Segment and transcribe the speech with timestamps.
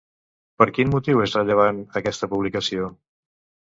[0.61, 2.95] Per quin motiu és rellevant aquesta publicació?